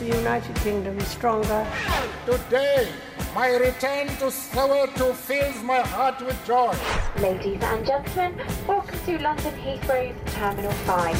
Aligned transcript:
the 0.00 0.06
United 0.06 0.56
Kingdom 0.64 0.98
stronger. 1.00 1.66
Today, 2.24 2.88
my 3.34 3.48
return 3.56 4.08
to 4.18 4.30
Soweto 4.32 5.12
fills 5.14 5.62
my 5.62 5.80
heart 5.80 6.20
with 6.22 6.38
joy. 6.46 6.72
Ladies 7.20 7.60
and 7.62 7.84
gentlemen, 7.86 8.32
welcome 8.66 8.98
to 9.04 9.18
London 9.22 9.54
Heathrow's 9.60 10.16
Terminal 10.32 10.72
5. 10.88 11.16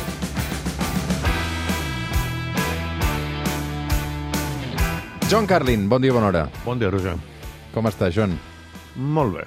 John 5.29 5.47
Carlin, 5.47 5.89
bon 5.89 6.01
dia, 6.03 6.13
bona 6.13 6.27
hora. 6.27 6.49
Bon 6.65 6.79
dia, 6.79 6.91
Roger. 6.91 7.15
Com 7.75 7.87
està, 7.87 8.09
John? 8.11 8.33
Molt 8.97 9.37
bé. 9.37 9.45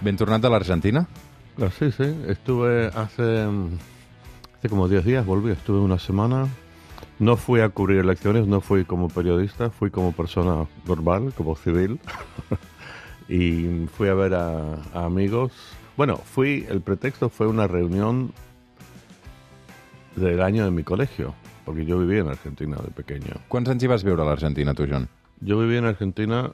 Ben 0.00 0.16
tornat 0.16 0.40
de 0.42 0.48
l'Argentina? 0.50 1.04
Ah, 1.60 1.70
Sí, 1.70 1.92
sí. 1.92 2.08
Estuve 2.26 2.88
hace, 2.94 3.46
hace 4.58 4.68
como 4.68 4.88
10 4.88 5.04
días, 5.04 5.24
volví. 5.26 5.52
Estuve 5.52 5.78
una 5.80 5.98
semana. 5.98 6.48
No 7.18 7.36
fui 7.36 7.60
a 7.60 7.70
cubrir 7.70 7.98
elecciones, 7.98 8.46
no 8.46 8.60
fui 8.60 8.84
como 8.84 9.08
periodista, 9.08 9.70
fui 9.70 9.90
como 9.90 10.12
persona 10.12 10.66
normal, 10.86 11.32
como 11.36 11.56
civil. 11.56 11.98
y 13.28 13.86
fui 13.96 14.08
a 14.08 14.14
ver 14.14 14.34
a, 14.34 14.74
a 14.92 15.04
amigos. 15.06 15.52
Bueno, 15.96 16.16
fui, 16.18 16.66
el 16.68 16.82
pretexto 16.82 17.30
fue 17.30 17.46
una 17.46 17.66
reunión 17.66 18.32
del 20.16 20.42
año 20.42 20.64
de 20.64 20.70
mi 20.70 20.82
colegio, 20.82 21.34
porque 21.64 21.84
yo 21.84 21.98
viví 21.98 22.18
en 22.18 22.28
Argentina 22.28 22.76
de 22.76 22.90
pequeño. 22.90 23.40
Quants 23.48 23.70
anys 23.70 23.84
hi 23.84 23.88
vas 23.88 24.04
viure 24.04 24.22
a 24.22 24.26
l'Argentina, 24.26 24.74
tu, 24.74 24.86
John? 24.88 25.08
Yo 25.40 25.58
viví 25.58 25.76
en 25.76 25.84
Argentina, 25.84 26.52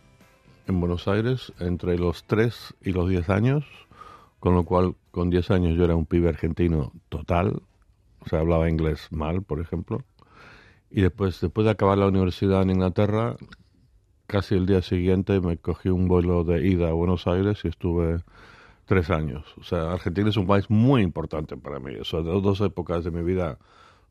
en 0.66 0.80
Buenos 0.80 1.08
Aires, 1.08 1.52
entre 1.60 1.98
los 1.98 2.24
3 2.24 2.74
y 2.82 2.92
los 2.92 3.08
10 3.08 3.30
años, 3.30 3.64
con 4.40 4.54
lo 4.54 4.64
cual 4.64 4.94
con 5.10 5.30
10 5.30 5.50
años 5.52 5.76
yo 5.76 5.84
era 5.84 5.94
un 5.94 6.06
pibe 6.06 6.28
argentino 6.28 6.92
total, 7.08 7.62
o 8.20 8.28
sea, 8.28 8.40
hablaba 8.40 8.68
inglés 8.68 9.08
mal, 9.10 9.42
por 9.42 9.60
ejemplo. 9.60 10.02
Y 10.94 11.00
después, 11.00 11.40
después 11.40 11.64
de 11.64 11.70
acabar 11.70 11.96
la 11.96 12.06
universidad 12.06 12.60
en 12.62 12.70
Inglaterra, 12.70 13.36
casi 14.26 14.56
el 14.56 14.66
día 14.66 14.82
siguiente 14.82 15.40
me 15.40 15.56
cogí 15.56 15.88
un 15.88 16.06
vuelo 16.06 16.44
de 16.44 16.66
ida 16.68 16.90
a 16.90 16.92
Buenos 16.92 17.26
Aires 17.26 17.60
y 17.64 17.68
estuve 17.68 18.22
tres 18.84 19.08
años. 19.08 19.46
O 19.58 19.64
sea, 19.64 19.92
Argentina 19.92 20.28
es 20.28 20.36
un 20.36 20.46
país 20.46 20.68
muy 20.68 21.00
importante 21.00 21.56
para 21.56 21.80
mí. 21.80 21.96
O 21.96 22.04
sea, 22.04 22.20
dos 22.20 22.60
épocas 22.60 23.04
de 23.04 23.10
mi 23.10 23.22
vida 23.22 23.58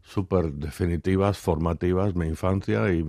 súper 0.04 0.52
definitivas, 0.54 1.38
formativas, 1.38 2.16
mi 2.16 2.28
infancia 2.28 2.92
y, 2.92 3.00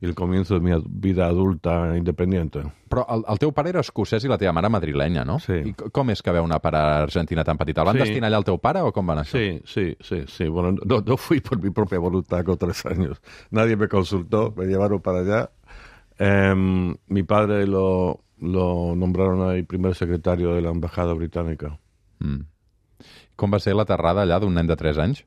y 0.00 0.06
el 0.06 0.14
comienzo 0.14 0.54
de 0.54 0.60
mi 0.60 0.70
vida 0.86 1.26
adulta 1.26 1.96
independiente. 1.96 2.60
Però 2.88 3.04
el, 3.10 3.24
el 3.26 3.38
teu 3.42 3.50
pare 3.50 3.70
era 3.72 3.80
escocès 3.82 4.22
i 4.24 4.28
la 4.30 4.36
teva 4.38 4.52
mare 4.54 4.68
madrilenya, 4.70 5.24
no? 5.24 5.38
Sí. 5.42 5.56
I 5.66 5.72
com 5.90 6.10
és 6.14 6.20
que 6.22 6.30
veu 6.30 6.44
anar 6.46 6.60
per 6.62 6.74
a 6.78 6.82
Argentina 7.02 7.42
tan 7.42 7.58
petita? 7.58 7.80
El 7.82 7.88
van 7.88 7.96
Sí. 7.96 8.04
destinar 8.04 8.28
allà 8.30 8.38
al 8.38 8.44
teu 8.46 8.58
pare 8.62 8.82
o 8.84 8.92
com 8.92 9.08
va 9.08 9.16
anar 9.16 9.24
això? 9.24 9.38
Sí, 9.40 9.60
sí, 9.64 9.96
sí, 10.00 10.22
sí. 10.28 10.46
Bueno, 10.48 10.76
no, 10.84 11.00
no 11.00 11.16
fui 11.16 11.40
por 11.40 11.58
mi 11.62 11.70
propia 11.70 11.98
voluntad 11.98 12.44
con 12.44 12.56
tres 12.58 12.84
años. 12.86 13.20
Nadie 13.50 13.74
me 13.76 13.88
consultó, 13.88 14.52
me 14.56 14.66
llevaron 14.66 15.00
para 15.00 15.20
allá. 15.20 15.50
Em, 16.18 16.94
mi 17.08 17.22
padre 17.24 17.66
lo, 17.66 18.20
lo 18.38 18.94
nombraron 18.94 19.48
ahí 19.48 19.62
primer 19.64 19.94
secretario 19.96 20.54
de 20.54 20.60
la 20.62 20.70
embajada 20.70 21.12
británica. 21.14 21.78
Com 23.36 23.50
va 23.52 23.58
ser 23.58 23.74
l'aterrada 23.74 24.22
allà 24.22 24.38
d'un 24.40 24.54
nen 24.54 24.68
de 24.70 24.76
3 24.78 24.98
anys? 25.02 25.24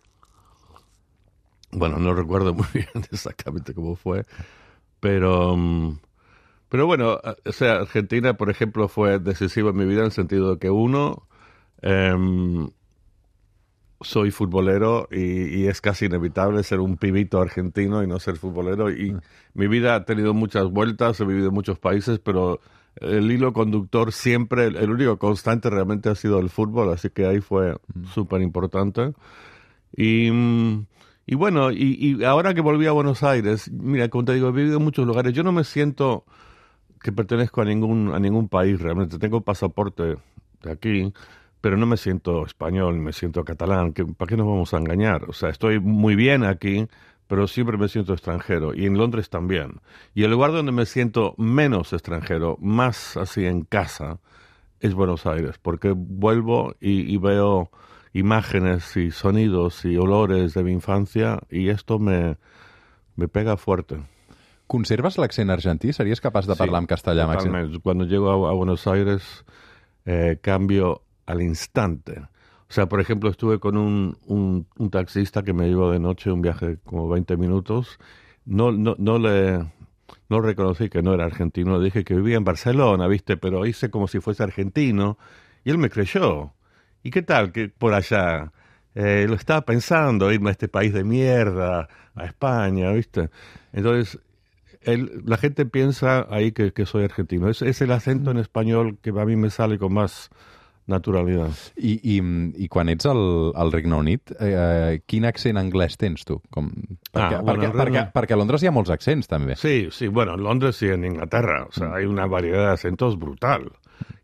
Bueno, 1.78 2.00
no 2.00 2.14
recuerdo 2.14 2.54
muy 2.54 2.66
bien 2.74 2.90
exactamente 3.12 3.74
cómo 3.74 3.96
fue, 3.96 4.26
pero, 5.00 5.56
mm, 5.56 6.00
pero 6.70 6.88
bueno, 6.88 7.12
a- 7.24 7.36
o 7.46 7.52
sea, 7.52 7.78
Argentina, 7.78 8.36
por 8.36 8.50
ejemplo, 8.50 8.88
fue 8.88 9.20
decisiva 9.20 9.70
en 9.72 9.78
mi 9.78 9.86
vida 9.86 10.00
en 10.00 10.06
el 10.06 10.12
sentido 10.12 10.54
de 10.56 10.60
que 10.60 10.70
uno, 10.72 11.28
em, 11.82 12.70
soy 14.02 14.30
futbolero 14.32 15.08
y, 15.12 15.62
y 15.62 15.68
es 15.68 15.82
casi 15.82 16.06
inevitable 16.06 16.64
ser 16.64 16.80
un 16.80 16.98
pibito 16.98 17.42
argentino 17.42 18.04
y 18.04 18.08
no 18.08 18.20
ser 18.20 18.38
futbolero. 18.38 18.92
Y 18.92 19.16
mi 19.54 19.68
vida 19.68 19.96
ha 19.96 20.06
tenido 20.06 20.34
muchas 20.34 20.70
vueltas, 20.70 21.20
he 21.20 21.26
vivido 21.26 21.48
en 21.50 21.54
muchos 21.54 21.80
países, 21.80 22.20
pero 22.20 22.60
el 22.98 23.32
hilo 23.32 23.54
conductor 23.54 24.12
siempre, 24.12 24.66
el, 24.68 24.90
único 24.92 25.18
constante 25.18 25.70
realmente 25.70 26.10
ha 26.10 26.16
sido 26.16 26.40
el 26.40 26.50
fútbol, 26.50 26.92
así 26.94 27.10
que 27.10 27.26
ahí 27.26 27.42
fue 27.42 27.76
súper 28.14 28.42
importante. 28.42 29.14
Y, 29.96 30.30
mm, 30.32 30.86
y 31.28 31.36
bueno, 31.36 31.72
y, 31.72 31.98
y 32.00 32.24
ahora 32.24 32.54
que 32.54 32.62
volví 32.62 32.88
a 32.88 32.94
Buenos 32.94 33.22
Aires, 33.22 33.70
mira, 33.70 34.08
como 34.08 34.24
te 34.24 34.34
digo, 34.34 34.48
he 34.48 34.52
vivido 34.54 34.78
en 34.78 34.84
muchos 34.84 35.06
lugares. 35.06 35.34
Yo 35.34 35.44
no 35.44 35.52
me 35.52 35.66
siento 35.66 36.24
que 37.02 37.12
pertenezco 37.12 37.62
a 37.62 37.66
ningún, 37.66 38.14
a 38.16 38.20
ningún 38.20 38.48
país 38.48 38.80
realmente. 38.80 39.20
Tengo 39.20 39.42
pasaporte 39.42 40.16
de 40.64 40.72
aquí, 40.72 41.14
pero 41.60 41.76
no 41.76 41.86
me 41.86 41.98
siento 41.98 42.46
español, 42.46 42.98
me 43.00 43.12
siento 43.12 43.44
catalán. 43.44 43.92
que 43.92 44.06
¿Para 44.06 44.30
qué 44.30 44.38
nos 44.38 44.48
vamos 44.48 44.74
a 44.74 44.78
engañar? 44.78 45.26
O 45.26 45.34
sea, 45.34 45.50
estoy 45.50 45.82
muy 45.82 46.16
bien 46.16 46.46
aquí, 46.46 46.88
pero 47.28 47.46
siempre 47.48 47.78
me 47.78 47.90
siento 47.90 48.14
extranjero. 48.14 48.74
Y 48.74 48.86
en 48.86 48.98
Londres 48.98 49.30
también. 49.30 49.82
Y 50.16 50.24
el 50.24 50.32
lugar 50.32 50.54
donde 50.54 50.72
me 50.72 50.86
siento 50.86 51.36
menos 51.38 51.92
extranjero, 51.92 52.58
más 52.62 53.18
así 53.18 53.46
en 53.46 53.64
casa, 53.64 54.20
es 54.80 54.94
Buenos 54.94 55.26
Aires, 55.26 55.58
porque 55.62 55.94
vuelvo 55.94 56.74
y, 56.80 57.02
y 57.14 57.18
veo 57.18 57.70
imágenes 58.14 58.96
y 58.98 59.12
sonidos 59.12 59.86
y 59.86 59.98
olores 59.98 60.54
de 60.54 60.64
mi 60.64 60.72
infancia 60.72 61.40
y 61.50 61.70
esto 61.70 62.00
me, 62.00 62.38
me 63.16 63.28
pega 63.28 63.58
fuerte. 63.58 63.98
Conserves 64.68 65.18
l'accent 65.18 65.50
argentí? 65.50 65.94
Series 65.94 66.20
capaç 66.20 66.48
de 66.48 66.56
parlar 66.60 66.84
en 66.84 66.88
castellà 66.88 67.24
amb 67.24 67.38
accent? 67.38 67.54
Totalmente. 67.54 67.80
Cuando 67.80 68.06
llego 68.06 68.30
a, 68.30 68.50
a 68.50 68.54
Buenos 68.54 68.86
Aires, 68.88 69.46
eh, 70.06 70.40
cambio 70.42 71.04
al 71.26 71.42
instante. 71.42 72.20
O 72.70 72.74
sea, 72.74 72.88
por 72.88 73.00
ejemplo, 73.00 73.30
estuve 73.30 73.60
con 73.60 73.78
un, 73.78 74.18
un, 74.26 74.68
un 74.78 74.90
taxista 74.90 75.42
que 75.44 75.54
me 75.54 75.68
llevó 75.68 75.92
de 75.92 76.00
noche 76.00 76.32
un 76.32 76.42
viaje 76.42 76.80
como 76.84 77.08
20 77.08 77.38
minutos. 77.38 77.98
No, 78.44 78.74
no, 78.74 78.96
no 78.98 79.18
le 79.20 79.66
no 80.30 80.42
reconocí 80.42 80.90
que 80.90 81.02
no 81.02 81.14
era 81.14 81.26
argentino. 81.26 81.78
Le 81.78 81.86
dije 81.86 82.04
que 82.04 82.16
vivía 82.16 82.38
en 82.38 82.44
Barcelona, 82.44 83.08
¿viste? 83.08 83.38
Pero 83.38 83.66
hice 83.66 83.90
como 83.90 84.08
si 84.08 84.20
fuese 84.20 84.44
argentino. 84.44 85.18
Y 85.64 85.70
él 85.70 85.78
me 85.78 85.90
creyó. 85.90 86.54
¿Y 87.08 87.10
qué 87.10 87.22
tal 87.22 87.54
que 87.54 87.70
por 87.70 87.94
allá? 87.94 88.52
Eh, 88.94 89.26
lo 89.30 89.36
estaba 89.36 89.62
pensando, 89.62 90.30
irme 90.32 90.50
a 90.50 90.52
este 90.52 90.68
país 90.68 90.92
de 90.92 91.06
mierda, 91.06 91.88
a 92.16 92.26
España, 92.26 92.92
¿viste? 92.92 93.30
Entonces, 93.72 94.20
el- 94.82 95.22
la 95.26 95.38
gente 95.38 95.66
piensa 95.66 96.28
ahí 96.30 96.52
que, 96.52 96.74
que 96.74 96.86
soy 96.86 97.06
argentino. 97.06 97.48
Es, 97.48 97.62
es 97.62 97.80
el 97.82 97.92
acento 97.94 98.32
en 98.32 98.38
español 98.40 98.98
que 99.02 99.12
a 99.12 99.24
mí 99.26 99.38
me 99.38 99.50
sale 99.52 99.78
con 99.80 99.94
más 99.94 100.30
naturalidad. 100.86 101.52
I, 101.78 102.00
i, 102.18 102.22
I 102.64 102.68
quan 102.68 102.90
ets 102.90 103.06
al, 103.06 103.52
al 103.56 103.72
Regne 103.72 103.96
Unit, 103.96 104.32
eh, 104.40 105.00
quin 105.06 105.26
accent 105.28 105.58
anglès 105.60 105.96
tens 106.00 106.24
tu? 106.28 106.42
Com... 106.52 106.70
Perquè, 107.12 107.40
Ah, 107.40 107.42
bueno, 107.42 107.62
perquè, 107.64 107.72
Regne- 107.72 107.84
perquè, 107.84 108.06
perquè 108.16 108.36
a 108.36 108.40
Londres 108.40 108.64
hi 108.64 108.68
ha 108.68 108.76
molts 108.76 108.92
accents, 108.92 109.28
també. 109.32 109.56
Sí, 109.56 109.88
sí, 109.92 110.08
bueno, 110.08 110.36
en 110.36 110.44
Londres 110.44 110.82
y 110.84 110.90
en 110.92 111.04
Inglaterra. 111.06 111.66
O 111.70 111.72
sea, 111.72 111.94
hay 111.96 112.06
una 112.06 112.26
variedad 112.28 112.68
de 112.68 112.74
acentos 112.74 113.18
brutal. 113.20 113.72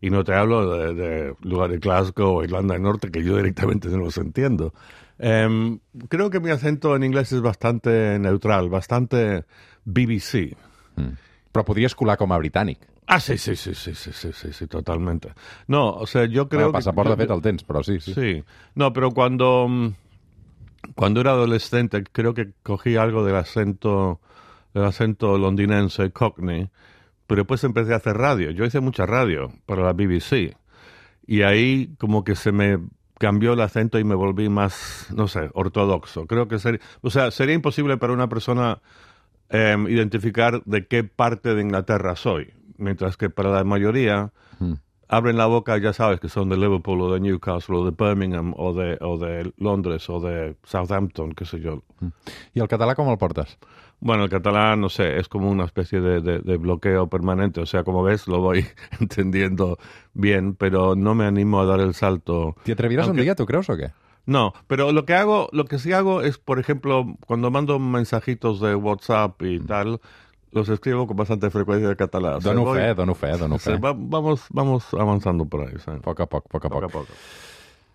Y 0.00 0.10
no 0.10 0.22
te 0.24 0.34
hablo 0.34 0.76
de, 0.76 0.94
de 0.94 1.34
lugares 1.42 1.74
de 1.74 1.78
Glasgow 1.80 2.36
o 2.36 2.44
Irlanda 2.44 2.74
del 2.74 2.82
Norte, 2.82 3.10
que 3.10 3.22
yo 3.24 3.36
directamente 3.36 3.88
no 3.88 3.98
los 3.98 4.18
entiendo. 4.18 4.74
Em, 5.18 5.78
creo 6.08 6.28
que 6.30 6.40
mi 6.40 6.50
acento 6.50 6.94
en 6.96 7.04
inglés 7.04 7.32
es 7.32 7.40
bastante 7.40 8.18
neutral, 8.18 8.68
bastante 8.68 9.44
BBC. 9.84 10.56
Però 11.54 11.62
podries 11.64 11.94
colar 11.94 12.16
com 12.18 12.32
a 12.34 12.38
britànic. 12.38 12.80
Ah, 13.06 13.20
sí, 13.20 13.36
sí, 13.38 13.54
sí, 13.54 13.74
sí, 13.74 13.94
sí, 13.94 14.10
sí, 14.12 14.32
sí, 14.32 14.52
sí, 14.52 14.66
totalmente. 14.66 15.32
No, 15.68 15.90
o 15.90 16.06
sea, 16.06 16.24
yo 16.24 16.48
Creo 16.48 16.48
creo 16.48 16.66
el 16.66 16.72
que... 16.72 16.78
passaport, 16.78 17.08
yo- 17.10 17.16
de 17.16 17.22
fet, 17.22 17.30
el 17.30 17.42
tens, 17.42 17.62
però 17.64 17.82
sí, 17.84 18.00
sí. 18.00 18.14
Sí, 18.14 18.44
no, 18.74 18.92
pero 18.92 19.10
cuando, 19.12 19.68
mm, 19.68 19.88
cuando 20.96 21.20
era 21.20 21.30
adolescente 21.32 22.02
creo 22.10 22.34
que 22.34 22.52
cogí 22.62 22.96
algo 22.96 23.24
del 23.24 23.36
acento, 23.36 24.20
del 24.72 24.84
acento 24.84 25.38
londinense, 25.38 26.10
cockney, 26.10 26.70
pero 27.26 27.42
después 27.42 27.64
empecé 27.64 27.92
a 27.94 27.96
hacer 27.96 28.16
radio. 28.16 28.50
Yo 28.50 28.64
hice 28.64 28.80
mucha 28.80 29.06
radio 29.06 29.52
para 29.66 29.82
la 29.82 29.92
BBC 29.92 30.56
y 31.26 31.42
ahí 31.42 31.94
como 31.98 32.24
que 32.24 32.36
se 32.36 32.52
me 32.52 32.78
cambió 33.18 33.52
el 33.52 33.60
acento 33.60 33.98
y 33.98 34.04
me 34.04 34.14
volví 34.14 34.48
más, 34.48 35.08
no 35.14 35.28
sé, 35.28 35.50
ortodoxo. 35.54 36.26
Creo 36.26 36.48
que 36.48 36.58
sería, 36.58 36.80
o 37.00 37.10
sea, 37.10 37.30
sería 37.30 37.54
imposible 37.54 37.96
para 37.96 38.12
una 38.12 38.28
persona 38.28 38.80
em, 39.48 39.88
identificar 39.88 40.62
de 40.64 40.86
qué 40.86 41.04
parte 41.04 41.54
de 41.54 41.62
Inglaterra 41.62 42.16
soy, 42.16 42.52
mientras 42.76 43.16
que 43.16 43.30
para 43.30 43.50
la 43.50 43.64
mayoría 43.64 44.32
abren 45.08 45.36
la 45.36 45.46
boca, 45.46 45.78
ya 45.78 45.92
sabes 45.92 46.20
que 46.20 46.28
son 46.28 46.48
de 46.48 46.56
Liverpool 46.56 47.00
o 47.02 47.12
de 47.12 47.20
Newcastle 47.20 47.76
o 47.76 47.84
de 47.84 47.92
Birmingham 47.92 48.52
o 48.56 48.72
de, 48.72 48.98
o 49.00 49.18
de 49.18 49.52
Londres 49.58 50.08
o 50.10 50.20
de 50.20 50.56
Southampton, 50.64 51.32
qué 51.32 51.44
sé 51.44 51.60
yo. 51.60 51.82
I 52.54 52.60
el 52.60 52.68
català 52.68 52.94
com 52.94 53.08
el 53.10 53.18
portes? 53.18 53.56
Bueno, 54.04 54.24
el 54.24 54.28
catalán, 54.30 54.82
no 54.82 54.90
sé, 54.90 55.18
es 55.18 55.28
como 55.28 55.48
una 55.50 55.64
especie 55.64 55.98
de, 55.98 56.20
de- 56.20 56.38
de 56.40 56.56
bloqueo 56.58 57.08
permanente. 57.08 57.62
O 57.62 57.66
sea, 57.66 57.84
como 57.84 58.02
ves, 58.02 58.28
lo 58.28 58.38
voy 58.40 58.66
entendiendo 59.00 59.78
bien, 60.12 60.54
pero 60.56 60.94
no 60.94 61.14
me 61.14 61.24
animo 61.24 61.58
a 61.60 61.64
dar 61.64 61.80
el 61.80 61.94
salto. 61.94 62.54
T'hi 62.64 62.72
atreviràs 62.76 63.04
un 63.08 63.16
Aunque- 63.16 63.22
dia, 63.22 63.34
tu 63.34 63.46
creus, 63.46 63.70
o 63.70 63.76
què? 63.80 63.92
No, 64.26 64.52
pero 64.66 64.92
lo 64.92 65.06
que 65.06 65.14
hago, 65.14 65.48
lo 65.52 65.64
que 65.64 65.78
sí 65.78 65.92
hago 65.94 66.20
es, 66.20 66.36
por 66.36 66.58
ejemplo, 66.58 67.16
cuando 67.26 67.50
mando 67.50 67.78
mensajitos 67.78 68.60
de 68.60 68.74
WhatsApp 68.74 69.40
y 69.42 69.58
tal, 69.60 70.00
los 70.52 70.68
escribo 70.68 71.06
con 71.06 71.16
bastante 71.16 71.48
frecuencia 71.50 71.88
de 71.88 71.96
catalán. 71.96 72.34
O 72.34 72.40
sea, 72.42 72.52
Dono 72.52 72.64
voy- 72.66 72.78
fe, 72.78 72.94
dono 72.94 73.14
fe, 73.14 73.30
dono 73.38 73.58
fe. 73.58 73.76
va- 73.78 73.94
vamos, 73.96 74.44
vamos 74.50 74.84
avanzando 74.92 75.46
por 75.46 75.62
ahí. 75.62 75.74
¿sabes? 75.78 76.00
A 76.00 76.02
poc 76.02 76.20
a 76.20 76.26
poc, 76.26 76.44
a 76.44 76.48
poc 76.48 76.64
a 76.64 76.68
Poco 76.68 76.84
a 76.84 76.88
poc. 76.88 77.06
poco. 77.06 77.12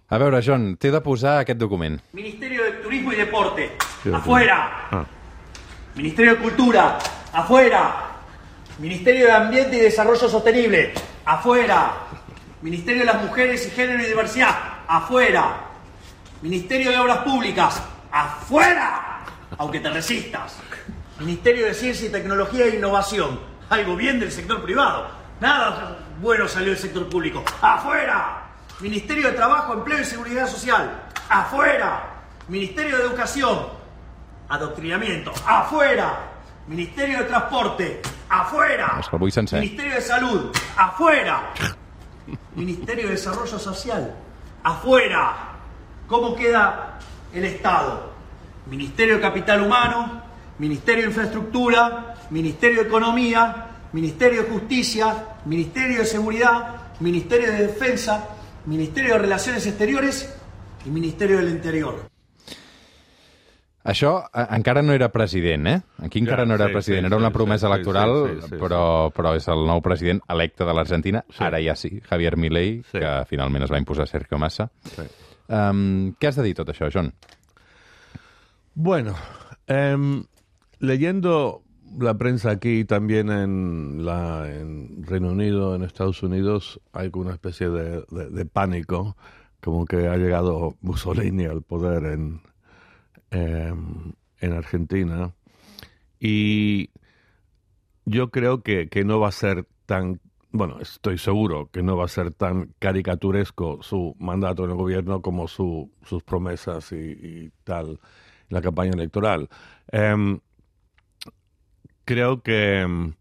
A 0.10 0.18
veure, 0.18 0.42
John, 0.44 0.76
t'he 0.78 0.90
de 0.90 1.02
posar 1.02 1.38
aquest 1.46 1.60
document. 1.60 2.02
Ministerio 2.14 2.64
de 2.64 2.72
Turismo 2.82 3.14
y 3.14 3.16
Deporte. 3.16 3.70
Sí, 4.02 4.10
¡Afuera! 4.12 4.88
Ah. 4.92 5.06
Ministerio 5.95 6.36
de 6.36 6.41
Cultura, 6.41 7.00
afuera. 7.33 8.06
Ministerio 8.77 9.25
de 9.25 9.31
Ambiente 9.33 9.77
y 9.77 9.81
Desarrollo 9.81 10.30
Sostenible, 10.30 10.94
afuera. 11.25 11.91
Ministerio 12.62 13.01
de 13.01 13.06
las 13.06 13.21
Mujeres 13.21 13.68
y 13.68 13.71
Género 13.71 14.01
y 14.03 14.06
Diversidad, 14.06 14.56
afuera. 14.88 15.65
Ministerio 16.41 16.91
de 16.91 16.97
Obras 16.97 17.19
Públicas, 17.19 17.81
afuera. 18.12 19.25
Aunque 19.57 19.80
te 19.80 19.89
resistas. 19.89 20.57
Ministerio 21.19 21.65
de 21.65 21.74
Ciencia 21.74 22.07
y 22.07 22.12
Tecnología 22.12 22.65
e 22.65 22.75
Innovación, 22.75 23.39
algo 23.69 23.95
bien 23.97 24.19
del 24.19 24.31
sector 24.31 24.63
privado. 24.63 25.09
Nada 25.41 25.97
bueno 26.21 26.47
salió 26.47 26.69
del 26.69 26.77
sector 26.77 27.09
público, 27.09 27.44
afuera. 27.62 28.44
Ministerio 28.80 29.27
de 29.27 29.33
Trabajo, 29.33 29.74
Empleo 29.74 30.00
y 30.00 30.06
Seguridad 30.06 30.47
Social, 30.47 30.89
afuera. 31.30 32.03
Ministerio 32.47 32.97
de 32.97 33.03
Educación, 33.03 33.79
adoctrinamiento, 34.50 35.31
afuera. 35.46 36.25
Ministerio 36.68 37.19
de 37.19 37.24
Transporte, 37.25 38.01
afuera. 38.30 39.01
Ministerio 39.54 39.96
de 39.96 40.01
Salud, 40.01 40.51
afuera. 40.75 41.54
Ministerio 42.56 43.06
de 43.06 43.12
Desarrollo 43.12 43.57
Social, 43.57 44.16
afuera. 44.63 45.34
¿Cómo 46.07 46.36
queda 46.36 47.00
el 47.34 47.46
Estado? 47.46 48.12
Ministerio 48.68 49.16
de 49.16 49.22
Capital 49.22 49.63
Humano, 49.63 50.22
Ministerio 50.60 51.04
de 51.04 51.10
Infraestructura, 51.10 52.16
Ministerio 52.30 52.84
de 52.84 52.88
Economía, 52.88 53.68
Ministerio 53.94 54.44
de 54.44 54.50
Justicia, 54.50 55.25
Ministerio 55.46 56.00
de 56.00 56.06
Seguridad, 56.06 56.75
Ministerio 57.00 57.51
de 57.51 57.68
Defensa, 57.68 58.28
Ministerio 58.66 59.13
de 59.13 59.19
Relaciones 59.19 59.66
Exteriores 59.66 60.31
y 60.86 60.90
Ministerio 60.90 61.38
del 61.38 61.50
Interior. 61.50 62.19
Això 63.89 64.12
eh, 64.30 64.44
encara 64.57 64.81
no 64.86 64.94
era 64.94 65.07
president, 65.12 65.68
eh? 65.68 65.77
Aquí 66.06 66.19
encara 66.21 66.44
Ja, 66.44 66.50
no 66.51 66.56
era 66.59 66.68
sí, 66.68 66.74
president. 66.74 67.01
sí, 67.07 67.07
Era 67.07 67.18
una 67.18 67.30
sí, 67.31 67.33
promesa 67.33 67.68
sí, 67.68 67.74
electoral, 67.74 68.12
sí, 68.27 68.36
sí, 68.41 68.47
sí, 68.51 68.56
però, 68.62 68.81
però 69.15 69.33
és 69.39 69.47
el 69.50 69.65
nou 69.65 69.81
president 69.81 70.21
electe 70.30 70.65
de 70.68 70.74
l'Argentina. 70.77 71.24
Sí. 71.30 71.44
Ara 71.44 71.62
ja 71.63 71.75
sí, 71.75 72.00
Javier 72.09 72.38
Milei, 72.38 72.83
Sí. 72.91 73.00
que 73.00 73.13
finalment 73.30 73.63
es 73.65 73.71
va 73.71 73.80
imposar 73.81 74.07
Sergio 74.07 74.38
Massa. 74.38 74.69
Sí. 74.95 75.07
Um, 75.50 76.13
què 76.21 76.27
has 76.30 76.36
de 76.38 76.44
dir 76.45 76.53
tot 76.59 76.69
això, 76.69 76.91
John? 76.94 77.13
Bueno, 78.75 79.15
em, 79.68 80.24
leyendo 80.80 81.63
la 82.00 82.13
prensa 82.18 82.51
aquí 82.51 82.81
y 82.81 82.86
también 82.86 83.30
en, 83.31 84.06
la, 84.06 84.45
en 84.47 85.03
Reino 85.03 85.30
Unido, 85.31 85.74
en 85.75 85.83
Estados 85.83 86.21
Unidos, 86.24 86.80
hay 86.94 87.09
una 87.13 87.31
especie 87.33 87.69
de, 87.69 88.03
de- 88.12 88.30
de 88.30 88.45
pánico, 88.45 89.18
como 89.62 89.86
que 89.86 90.07
ha 90.07 90.15
llegado 90.18 90.75
Mussolini 90.81 91.45
al 91.45 91.63
poder 91.63 92.06
en, 92.13 92.41
em, 93.31 94.14
en 94.40 94.54
Argentina. 94.54 95.34
Y 96.20 96.92
yo 98.06 98.31
creo 98.31 98.64
que, 98.64 98.90
que 98.90 99.04
no 99.04 99.20
va 99.20 99.30
a 99.30 99.31
ser 99.31 99.68
tan, 99.86 100.20
bueno, 100.52 100.80
estoy 100.81 101.18
seguro 101.18 101.70
que 101.72 101.84
no 101.84 101.96
va 101.96 102.06
a 102.06 102.10
ser 102.10 102.34
tan 102.34 102.74
caricaturesco 102.80 103.81
su 103.81 104.16
mandato 104.20 104.66
en 104.66 104.72
el 104.72 104.76
gobierno 104.78 105.22
como 105.22 105.48
su, 105.48 105.92
sus 106.04 106.24
promesas 106.24 106.92
y, 106.92 107.52
tal 107.64 108.00
la 108.50 108.62
campaña 108.62 108.94
electoral. 108.94 109.48
Em, 109.92 110.40
creo 112.04 112.42
que 112.42 112.80
em, 112.82 113.14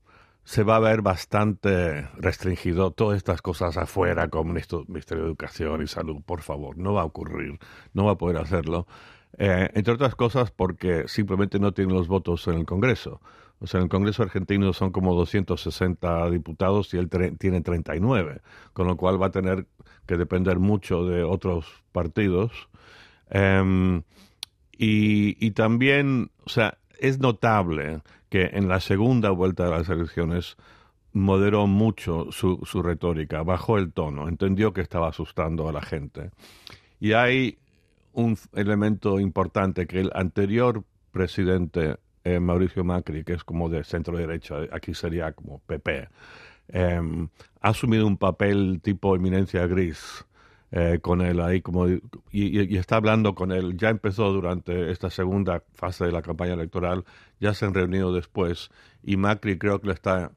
se 0.44 0.62
va 0.62 0.76
a 0.76 0.80
ver 0.80 1.02
bastante 1.02 2.08
restringido 2.16 2.92
todas 2.92 3.18
estas 3.18 3.42
cosas 3.42 3.76
afuera, 3.76 4.28
como 4.28 4.54
Ministerio 4.54 5.24
de 5.24 5.28
Educación 5.28 5.82
y 5.82 5.86
Salud, 5.86 6.22
por 6.24 6.40
favor, 6.40 6.78
no 6.78 6.94
va 6.94 7.02
a 7.02 7.04
ocurrir, 7.04 7.58
no 7.92 8.06
va 8.06 8.12
a 8.12 8.16
poder 8.16 8.38
hacerlo. 8.38 8.86
Eh, 9.40 9.70
entre 9.74 9.94
otras 9.94 10.16
cosas 10.16 10.50
porque 10.50 11.06
simplemente 11.06 11.60
no 11.60 11.72
tienen 11.72 11.94
los 11.94 12.08
votos 12.08 12.46
en 12.48 12.54
el 12.54 12.66
Congreso. 12.66 13.20
O 13.60 13.66
sea, 13.66 13.78
en 13.78 13.84
el 13.84 13.88
Congreso 13.88 14.24
argentino 14.24 14.72
son 14.72 14.90
como 14.90 15.14
260 15.14 16.30
diputados 16.30 16.92
y 16.92 16.98
él 16.98 17.08
tiene 17.38 17.60
39, 17.60 18.40
con 18.72 18.88
lo 18.88 18.96
cual 18.96 19.20
va 19.20 19.26
a 19.26 19.30
tener 19.30 19.66
que 20.06 20.16
depender 20.16 20.58
mucho 20.58 21.04
de 21.04 21.22
otros 21.22 21.66
partidos. 21.92 22.68
Em, 23.30 24.02
y, 24.72 25.44
y 25.44 25.50
también, 25.52 26.30
o 26.44 26.48
sea, 26.48 26.78
es 26.98 27.20
notable 27.20 28.02
que 28.28 28.50
en 28.52 28.68
la 28.68 28.80
segunda 28.80 29.30
vuelta 29.30 29.64
de 29.64 29.70
las 29.70 29.88
elecciones 29.88 30.56
moderó 31.12 31.66
mucho 31.66 32.30
su, 32.30 32.60
su 32.64 32.82
retórica, 32.82 33.42
bajó 33.42 33.78
el 33.78 33.92
tono, 33.92 34.28
entendió 34.28 34.72
que 34.72 34.80
estaba 34.80 35.08
asustando 35.08 35.68
a 35.68 35.72
la 35.72 35.82
gente. 35.82 36.30
Y 37.00 37.12
hay 37.12 37.58
un 38.12 38.36
elemento 38.54 39.20
importante 39.20 39.86
que 39.86 40.00
el 40.00 40.10
anterior 40.14 40.84
presidente, 41.12 41.96
eh, 42.24 42.40
Mauricio 42.40 42.84
Macri, 42.84 43.24
que 43.24 43.34
es 43.34 43.44
como 43.44 43.68
de 43.68 43.84
centro 43.84 44.16
derecha, 44.16 44.56
aquí 44.72 44.94
sería 44.94 45.32
como 45.32 45.60
PP, 45.60 46.08
eh, 46.70 47.00
ha 47.60 47.68
asumido 47.68 48.06
un 48.06 48.16
papel 48.18 48.80
tipo 48.82 49.16
eminencia 49.16 49.66
gris 49.66 50.24
eh, 50.70 50.98
con 51.00 51.22
él 51.22 51.40
ahí 51.40 51.62
como 51.62 51.88
y, 51.88 52.00
y- 52.30 52.74
y 52.74 52.76
está 52.76 52.96
hablando 52.96 53.34
con 53.34 53.52
él. 53.52 53.76
Ya 53.78 53.88
empezó 53.88 54.30
durante 54.32 54.90
esta 54.90 55.08
segunda 55.10 55.62
fase 55.74 56.04
de 56.04 56.12
la 56.12 56.20
campaña 56.22 56.52
electoral 56.54 57.04
ya 57.40 57.54
se 57.54 57.64
han 57.64 57.72
reunido 57.74 58.12
después 58.12 58.70
y 59.02 59.16
Macri 59.16 59.56
creo 59.58 59.80
que 59.80 59.86
le 59.88 59.94
está 59.94 60.32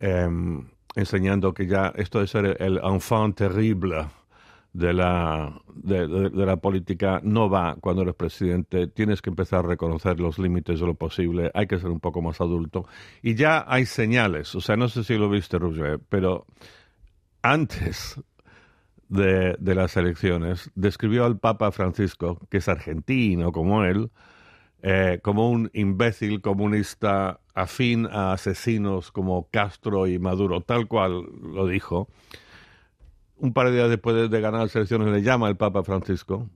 em, 0.00 0.68
enseñando 0.96 1.54
que 1.54 1.66
ya 1.66 1.92
esto 1.96 2.20
de 2.20 2.26
ser 2.26 2.56
el 2.60 2.78
enfant 2.84 3.36
terrible 3.36 4.06
de 4.74 4.92
la, 4.92 5.62
de, 5.74 6.06
de- 6.08 6.30
la 6.46 6.56
política 6.58 7.20
no 7.22 7.48
va 7.48 7.76
cuando 7.80 8.02
eres 8.02 8.14
presidente. 8.16 8.88
Tienes 8.88 9.22
que 9.22 9.30
empezar 9.30 9.60
a 9.64 9.68
reconocer 9.68 10.20
los 10.20 10.38
límites 10.38 10.80
de 10.80 10.86
lo 10.86 10.94
posible. 10.94 11.50
Hay 11.54 11.66
que 11.68 11.78
ser 11.78 11.90
un 11.90 12.00
poco 12.00 12.20
más 12.20 12.40
adulto. 12.40 12.86
Y 13.22 13.34
ya 13.36 13.64
hay 13.66 13.86
señales. 13.86 14.54
O 14.54 14.60
sea, 14.60 14.76
no 14.76 14.88
sé 14.88 15.04
si 15.04 15.16
lo 15.16 15.30
viste, 15.30 15.58
Roger, 15.58 16.00
pero 16.08 16.44
antes 17.42 18.20
de, 19.08 19.56
de 19.58 19.74
las 19.74 19.96
elecciones 19.96 20.70
describió 20.74 21.24
al 21.24 21.38
Papa 21.38 21.70
Francisco, 21.70 22.40
que 22.50 22.58
es 22.58 22.68
argentino 22.68 23.52
como 23.52 23.84
él, 23.84 24.10
eh, 24.82 25.20
como 25.22 25.50
un 25.50 25.70
imbécil 25.72 26.40
comunista 26.40 27.38
afín 27.54 28.06
a 28.10 28.32
asesinos 28.32 29.12
como 29.12 29.48
Castro 29.52 30.08
y 30.08 30.18
Maduro, 30.18 30.62
tal 30.62 30.88
cual 30.88 31.24
lo 31.42 31.66
dijo. 31.68 32.08
Un 33.38 33.52
par 33.52 33.66
de 33.68 33.76
días 33.76 33.88
después 33.90 34.14
de, 34.16 34.28
de 34.28 34.40
ganar 34.40 34.62
las 34.62 34.76
elecciones 34.76 35.08
le 35.08 35.22
llama 35.22 35.48
el 35.48 35.56
Papa 35.56 35.82
Francisco. 35.82 36.48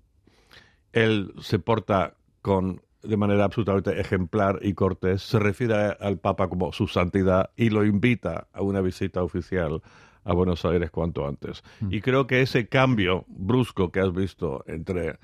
Él 0.93 1.33
se 1.41 1.59
porta 1.59 2.15
con 2.43 2.81
de 3.03 3.17
manera 3.17 3.45
absolutamente 3.45 4.01
ejemplar 4.01 4.59
y 4.63 4.75
cortés, 4.75 5.23
se 5.23 5.39
refiere 5.39 5.75
al 6.01 6.19
Papa 6.19 6.49
como 6.49 6.73
su 6.73 6.89
santidad 6.89 7.51
y 7.57 7.71
lo 7.71 7.85
invita 7.85 8.49
a 8.53 8.63
una 8.63 8.81
visita 8.81 9.23
oficial 9.23 9.83
a 10.25 10.33
Buenos 10.35 10.65
Aires 10.65 10.91
cuanto 10.91 11.27
antes. 11.27 11.63
Y 11.91 12.01
creo 12.01 12.27
que 12.27 12.43
ese 12.43 12.67
cambio 12.69 13.25
brusco 13.29 13.93
que 13.93 14.01
has 14.01 14.13
visto 14.13 14.65
entre 14.67 15.19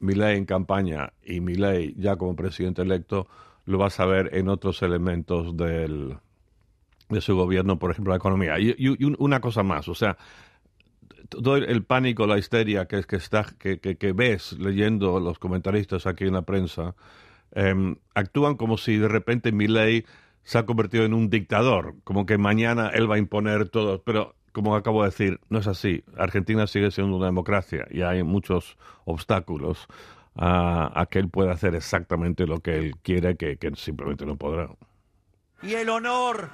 Milei 0.00 0.36
en 0.38 0.44
campaña 0.46 1.12
y 1.22 1.40
Milei 1.40 1.94
ya 1.98 2.16
como 2.16 2.34
presidente 2.34 2.82
electo 2.82 3.28
lo 3.66 3.78
vas 3.78 4.00
a 4.00 4.06
ver 4.06 4.30
en 4.34 4.48
otros 4.48 4.82
elementos 4.82 5.56
del, 5.56 6.16
de 7.10 7.20
su 7.20 7.36
gobierno, 7.36 7.78
por 7.78 7.90
ejemplo, 7.90 8.12
la 8.12 8.16
economía. 8.16 8.58
Y, 8.58 8.70
y- 8.70 8.96
y 8.98 9.04
un- 9.04 9.16
una 9.18 9.40
cosa 9.40 9.62
más, 9.62 9.88
o 9.88 9.94
sea, 9.94 10.16
todo 11.28 11.56
el, 11.56 11.84
pánico, 11.84 12.26
la 12.26 12.38
histeria 12.38 12.86
que, 12.86 13.02
que, 13.04 13.16
está, 13.16 13.46
que, 13.58 13.78
que, 13.78 14.12
ves 14.12 14.52
leyendo 14.52 15.20
los 15.20 15.38
comentaristas 15.38 16.06
aquí 16.06 16.24
en 16.24 16.34
la 16.34 16.42
prensa, 16.42 16.94
em, 17.52 17.96
actúan 18.14 18.56
como 18.56 18.76
si 18.76 18.96
de 18.96 19.08
repente 19.08 19.52
Milei 19.52 20.04
se 20.42 20.58
ha 20.58 20.66
convertido 20.66 21.04
en 21.04 21.14
un 21.14 21.30
dictador, 21.30 21.94
como 22.04 22.26
que 22.26 22.38
mañana 22.38 22.88
él 22.88 23.10
va 23.10 23.16
a 23.16 23.18
imponer 23.18 23.68
todo, 23.68 24.02
pero 24.02 24.34
como 24.52 24.76
acabo 24.76 25.02
de 25.02 25.08
decir, 25.10 25.40
no 25.48 25.58
es 25.58 25.66
así. 25.66 26.04
Argentina 26.16 26.66
sigue 26.66 26.90
siendo 26.90 27.16
una 27.16 27.26
democracia 27.26 27.86
y 27.90 28.02
hay 28.02 28.22
muchos 28.22 28.76
obstáculos 29.04 29.88
a, 30.36 31.06
que 31.10 31.18
él 31.18 31.28
pueda 31.28 31.52
hacer 31.52 31.74
exactamente 31.74 32.46
lo 32.46 32.60
que 32.60 32.76
él 32.76 32.96
quiere, 33.02 33.36
que 33.36 33.58
simplemente 33.76 34.26
no 34.26 34.36
podrá. 34.36 34.68
y 35.62 35.74
el 35.74 35.88
honor 35.88 36.50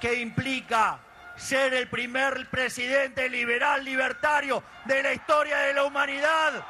que 0.00 0.20
implica 0.20 1.00
ser 1.38 1.72
el 1.72 1.88
primer 1.88 2.48
presidente 2.50 3.28
liberal 3.28 3.84
libertario 3.84 4.62
de 4.84 5.02
la 5.02 5.12
historia 5.12 5.58
de 5.58 5.74
la 5.74 5.84
humanidad. 5.84 6.64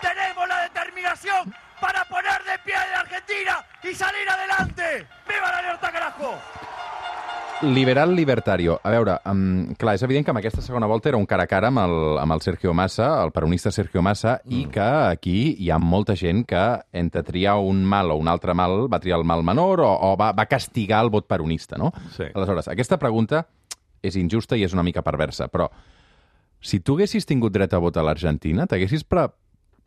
Tenemos 0.00 0.46
la 0.46 0.62
determinación 0.62 1.54
para 1.80 2.04
poner 2.04 2.44
de 2.44 2.58
pie 2.60 2.74
a 2.74 2.86
la 2.86 3.00
Argentina 3.00 3.64
y 3.82 3.94
salir 3.94 4.28
adelante. 4.28 5.06
¡Viva 5.26 5.50
la 5.50 5.62
libertad, 5.62 5.92
carajo! 5.92 6.63
Liberal 7.72 8.14
libertario. 8.14 8.80
A 8.82 8.90
veure, 8.92 9.14
um, 9.30 9.72
clar, 9.80 9.94
és 9.96 10.02
evident 10.04 10.26
que 10.26 10.32
amb 10.34 10.40
aquesta 10.40 10.62
segona 10.64 10.88
volta 10.90 11.08
era 11.10 11.18
un 11.20 11.24
cara 11.26 11.46
a 11.46 11.50
cara 11.50 11.70
amb 11.70 11.80
el, 11.80 11.94
amb 12.20 12.34
el 12.36 12.42
Sergio 12.44 12.74
Massa, 12.76 13.06
el 13.22 13.32
peronista 13.32 13.72
Sergio 13.72 14.02
Massa, 14.04 14.36
mm. 14.44 14.58
i 14.58 14.66
que 14.74 14.88
aquí 15.14 15.36
hi 15.64 15.70
ha 15.70 15.78
molta 15.78 16.16
gent 16.18 16.44
que 16.50 16.64
entre 16.92 17.24
triar 17.24 17.56
un 17.62 17.84
mal 17.88 18.12
o 18.12 18.18
un 18.20 18.28
altre 18.28 18.54
mal 18.54 18.84
va 18.92 19.00
triar 19.00 19.20
el 19.22 19.26
mal 19.28 19.44
menor 19.46 19.84
o, 19.86 19.90
o 20.10 20.12
va, 20.20 20.32
va 20.36 20.48
castigar 20.50 21.04
el 21.06 21.12
vot 21.14 21.28
peronista, 21.30 21.78
no? 21.80 21.92
Sí. 22.16 22.28
Aleshores, 22.34 22.68
aquesta 22.74 23.00
pregunta 23.00 23.46
és 24.04 24.18
injusta 24.20 24.58
i 24.58 24.66
és 24.66 24.76
una 24.76 24.84
mica 24.84 25.02
perversa, 25.06 25.48
però 25.48 25.70
si 26.64 26.80
tu 26.80 26.98
haguessis 26.98 27.26
tingut 27.28 27.52
dret 27.52 27.72
a 27.72 27.80
votar 27.80 28.02
a 28.02 28.08
l'Argentina, 28.08 28.68
t'haguessis 28.68 29.04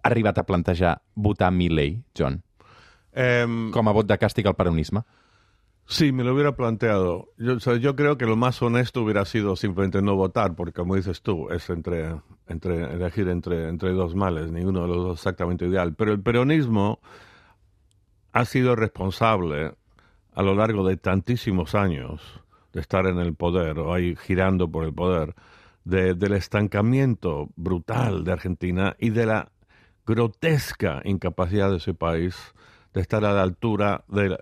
arribat 0.07 0.37
a 0.37 0.45
plantejar 0.45 0.97
votar 1.15 1.51
Milei, 1.51 1.97
John? 2.17 2.41
Em, 3.17 3.71
com 3.73 3.87
a 3.89 3.93
vot 3.97 4.05
de 4.05 4.17
càstig 4.17 4.45
al 4.45 4.55
peronisme? 4.55 5.01
Sí, 5.89 6.11
me 6.11 6.25
lo 6.25 6.33
hubiera 6.33 6.53
planteado. 6.53 7.29
Yo, 7.37 7.95
creo 7.95 8.17
que 8.17 8.25
lo 8.25 8.35
más 8.35 8.61
honesto 8.61 9.01
hubiera 9.03 9.23
sido 9.23 9.55
simplemente 9.55 10.01
no 10.01 10.15
votar, 10.15 10.53
porque 10.53 10.73
como 10.73 10.95
dices 10.95 11.21
tú, 11.21 11.49
es 11.49 11.69
entre, 11.69 12.13
entre 12.47 12.93
elegir 12.93 13.29
entre, 13.29 13.69
entre 13.69 13.93
dos 13.93 14.13
males, 14.13 14.51
ninguno 14.51 14.81
de 14.81 14.87
los 14.89 14.97
dos 14.97 15.19
exactamente 15.19 15.65
ideal. 15.65 15.95
Pero 15.95 16.11
el 16.11 16.21
peronismo 16.21 16.99
ha 18.33 18.43
sido 18.43 18.75
responsable 18.75 19.75
a 20.33 20.41
lo 20.43 20.55
largo 20.55 20.85
de 20.85 20.97
tantísimos 20.97 21.73
años 21.73 22.21
de 22.73 22.81
estar 22.81 23.05
en 23.07 23.17
el 23.19 23.33
poder 23.33 23.79
o 23.79 23.93
ahí 23.93 24.15
girando 24.17 24.69
por 24.69 24.83
el 24.83 24.93
poder, 24.93 25.35
de- 25.85 26.15
del 26.15 26.33
estancamiento 26.33 27.47
brutal 27.55 28.25
de 28.25 28.33
Argentina 28.33 28.95
y 28.99 29.11
de 29.11 29.25
la 29.25 29.51
grotesca 30.05 31.01
incapacidad 31.05 31.71
de 31.71 31.77
ese 31.77 31.93
país 31.93 32.35
de 32.93 32.99
estar 32.99 33.23
a 33.23 33.31
la 33.31 33.41
altura 33.41 34.03
de 34.09 34.37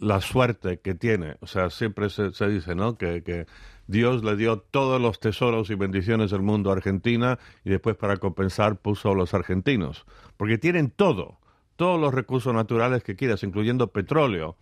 la, 0.00 0.20
suerte 0.20 0.80
que 0.80 0.94
tiene. 0.94 1.36
O 1.40 1.46
sea, 1.46 1.70
siempre 1.70 2.10
se, 2.10 2.32
se 2.32 2.48
dice, 2.48 2.74
¿no? 2.74 2.96
Que, 2.96 3.22
que 3.22 3.46
Dios 3.86 4.22
le 4.22 4.36
dio 4.36 4.58
todos 4.58 5.00
los 5.00 5.18
tesoros 5.18 5.70
y 5.70 5.74
bendiciones 5.74 6.30
del 6.30 6.42
mundo 6.42 6.70
a 6.70 6.74
Argentina 6.74 7.38
y 7.64 7.70
después 7.70 7.96
para 7.96 8.18
compensar 8.18 8.76
puso 8.76 9.10
a 9.10 9.14
los 9.14 9.34
argentinos. 9.34 10.04
Porque 10.36 10.58
tienen 10.58 10.90
todo, 10.90 11.38
todos 11.76 11.98
los 11.98 12.12
recursos 12.12 12.52
naturales 12.54 13.02
que 13.02 13.16
quieras, 13.16 13.42
incluyendo 13.42 13.88
petróleo, 13.88 14.56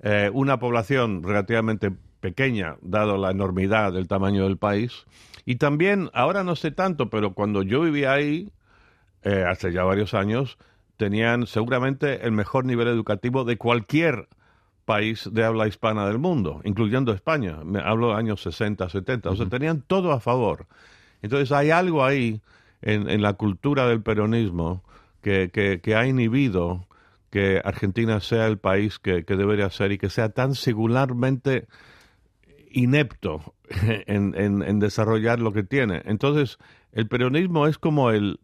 eh, 0.00 0.30
una 0.32 0.58
población 0.58 1.22
relativamente 1.22 1.92
pequeña, 2.20 2.76
dado 2.80 3.18
la 3.18 3.30
enormidad 3.30 3.92
del 3.92 4.08
tamaño 4.08 4.44
del 4.44 4.56
país. 4.56 5.04
Y 5.44 5.56
también, 5.56 6.08
ahora 6.14 6.42
no 6.42 6.56
sé 6.56 6.70
tanto, 6.70 7.10
pero 7.10 7.34
cuando 7.34 7.62
yo 7.62 7.82
vivía 7.82 8.12
ahí, 8.12 8.50
eh, 9.22 9.44
hace 9.46 9.72
ya 9.72 9.84
varios 9.84 10.14
años, 10.14 10.56
tenían 10.96 11.46
seguramente 11.46 12.24
el 12.24 12.32
mejor 12.32 12.64
nivel 12.64 12.88
educativo 12.88 13.44
de 13.44 13.58
cualquier 13.58 14.28
de 15.32 15.44
habla 15.44 15.66
hispana 15.68 16.06
del 16.06 16.18
mundo, 16.18 16.60
incluyendo 16.64 17.12
España. 17.12 17.58
Me 17.64 17.80
hablo 17.80 18.08
de 18.08 18.14
años 18.14 18.42
60, 18.42 18.88
70. 18.88 19.30
O 19.30 19.36
sea, 19.36 19.46
tenían 19.46 19.82
todo 19.82 20.12
a 20.12 20.20
favor. 20.20 20.66
Entonces 21.22 21.52
hay 21.52 21.70
algo 21.70 22.04
ahí 22.04 22.40
en, 22.82 23.08
en 23.08 23.22
la 23.22 23.34
cultura 23.34 23.86
del 23.86 24.02
peronismo 24.02 24.82
que, 25.22 25.50
que, 25.52 25.80
que 25.80 25.94
ha 25.94 26.06
inhibido 26.06 26.86
que 27.30 27.60
Argentina 27.64 28.20
sea 28.20 28.46
el 28.46 28.58
país 28.58 28.98
que, 28.98 29.24
que 29.24 29.36
debería 29.36 29.70
ser 29.70 29.92
y 29.92 29.98
que 29.98 30.10
sea 30.10 30.28
tan 30.30 30.54
singularmente 30.54 31.66
inepto 32.70 33.54
en, 34.06 34.34
en- 34.38 34.62
en 34.62 34.78
desarrollar 34.80 35.40
lo 35.40 35.52
que 35.52 35.62
tiene. 35.62 36.02
Entonces, 36.04 36.58
el 36.92 37.06
peronismo 37.08 37.66
es 37.66 37.78
como 37.78 38.10
el, 38.10 38.40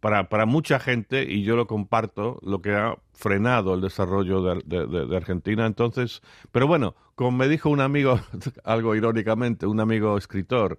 para, 0.00 0.28
para 0.28 0.46
mucha 0.46 0.78
gente, 0.78 1.24
y 1.28 1.42
yo 1.42 1.56
lo 1.56 1.66
comparto, 1.66 2.38
lo 2.42 2.60
que 2.62 2.74
ha 2.74 2.96
frenado 3.14 3.74
el 3.74 3.80
desarrollo 3.80 4.42
de, 4.42 4.62
de- 4.64 4.86
de- 4.86 5.06
de 5.06 5.16
Argentina. 5.16 5.66
Entonces, 5.66 6.22
pero 6.52 6.66
bueno, 6.66 6.94
como 7.14 7.32
me 7.32 7.48
dijo 7.48 7.68
un 7.70 7.80
amigo, 7.80 8.20
algo 8.64 8.94
irónicamente, 8.94 9.66
un 9.66 9.80
amigo 9.80 10.16
escritor 10.16 10.78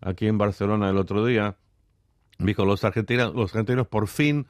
aquí 0.00 0.26
en 0.26 0.36
Barcelona 0.38 0.90
el 0.90 0.96
otro 0.96 1.24
día, 1.24 1.56
me 2.38 2.46
dijo, 2.48 2.64
los 2.64 2.82
argentinos, 2.84 3.34
los 3.34 3.52
argentinos 3.54 3.86
por 3.86 4.08
fin 4.08 4.46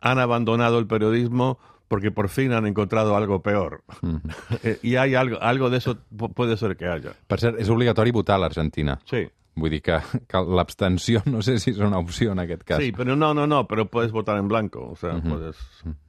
han 0.00 0.18
abandonado 0.18 0.78
el 0.78 0.86
periodismo 0.86 1.58
porque 1.86 2.10
por 2.10 2.28
fin 2.28 2.52
han 2.52 2.66
encontrado 2.66 3.16
algo 3.16 3.42
peor. 3.42 3.82
Eh, 4.62 4.78
y 4.82 4.96
hay 4.96 5.14
algo, 5.14 5.38
algo 5.40 5.70
de 5.70 5.78
eso 5.78 5.96
pu- 6.14 6.32
puede 6.34 6.56
ser 6.56 6.76
que 6.76 6.86
haya. 6.86 7.12
Per 7.26 7.38
cert, 7.40 7.58
és 7.60 7.68
obligatori 7.70 8.10
votar 8.10 8.34
a 8.36 8.38
l'Argentina. 8.42 8.98
Sí. 9.06 9.28
Vull 9.58 9.72
dir 9.74 9.80
que, 9.82 9.96
que 10.30 10.42
l'abstenció 10.46 11.22
no 11.32 11.42
sé 11.42 11.58
si 11.62 11.72
és 11.74 11.80
una 11.82 11.98
opció 11.98 12.32
en 12.32 12.42
aquest 12.44 12.62
cas. 12.66 12.82
Sí, 12.82 12.92
pero 12.96 13.16
no, 13.16 13.32
no, 13.34 13.46
no, 13.50 13.64
pero 13.68 13.86
puedes 13.90 14.12
votar 14.12 14.38
en 14.38 14.48
blanco. 14.48 14.86
O 14.92 14.96
sea, 14.96 15.18
puedes. 15.20 15.58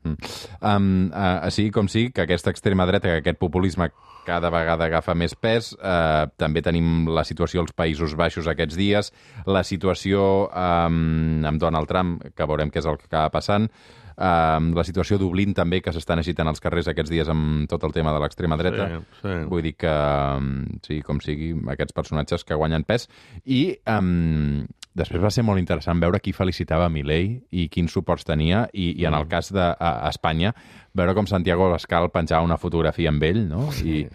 Um, 0.05 1.09
uh, 1.09 1.41
així 1.41 1.69
com 1.73 1.89
sí, 1.91 2.09
que 2.13 2.25
aquesta 2.25 2.53
extrema 2.53 2.85
dreta, 2.89 3.09
que 3.09 3.23
aquest 3.23 3.41
populisme 3.41 3.89
cada 4.25 4.51
vegada 4.53 4.85
agafa 4.85 5.15
més 5.17 5.33
pes. 5.35 5.71
Uh, 5.77 6.29
també 6.37 6.61
tenim 6.65 7.09
la 7.09 7.25
situació 7.27 7.63
als 7.65 7.73
Països 7.73 8.13
Baixos 8.17 8.49
aquests 8.51 8.77
dies, 8.77 9.11
la 9.49 9.65
situació 9.65 10.45
um, 10.47 11.41
amb 11.47 11.61
Donald 11.61 11.89
Trump, 11.89 12.21
que 12.35 12.47
veurem 12.47 12.71
què 12.71 12.81
és 12.83 12.89
el 12.89 13.01
que 13.01 13.09
acaba 13.09 13.33
passant, 13.33 13.69
um, 14.17 14.71
la 14.75 14.83
situació 14.83 15.15
a 15.17 15.19
Dublín 15.21 15.53
també, 15.53 15.81
que 15.81 15.93
s'estan 15.93 16.19
agitant 16.19 16.47
als 16.47 16.59
carrers 16.61 16.87
aquests 16.91 17.11
dies 17.11 17.29
amb 17.29 17.67
tot 17.69 17.83
el 17.83 17.93
tema 17.93 18.13
de 18.13 18.19
l'extrema 18.23 18.57
dreta. 18.57 18.87
Sí, 18.89 19.03
sí. 19.21 19.35
Vull 19.49 19.63
dir 19.63 19.75
que, 19.75 19.91
um, 20.37 20.65
sí, 20.85 21.01
com 21.01 21.19
sigui, 21.23 21.53
aquests 21.73 21.93
personatges 21.93 22.43
que 22.45 22.55
guanyen 22.55 22.83
pes. 22.83 23.07
I 23.45 23.77
um, 23.97 24.65
després 24.93 25.23
va 25.23 25.31
ser 25.31 25.43
molt 25.47 25.59
interessant 25.61 25.99
veure 26.01 26.19
qui 26.19 26.33
felicitava 26.35 26.89
Milei 26.89 27.37
i 27.51 27.67
quins 27.69 27.91
suports 27.93 28.25
tenia, 28.27 28.65
i, 28.73 28.91
i 29.01 29.05
en 29.07 29.13
el 29.15 29.27
cas 29.31 29.51
d'Espanya, 29.53 30.53
veure 30.93 31.13
com 31.15 31.27
Santiago 31.29 31.67
Abascal 31.69 32.09
penjava 32.11 32.43
una 32.43 32.57
fotografia 32.59 33.09
amb 33.09 33.23
ell, 33.23 33.45
no? 33.47 33.69
I, 33.85 34.05